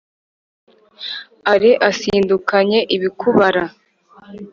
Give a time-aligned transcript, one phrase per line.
[1.51, 3.63] ale asindukanye ibikubara